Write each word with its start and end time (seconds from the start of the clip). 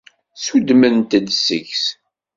Suddment-ed 0.45 1.27
ssegs. 1.35 1.83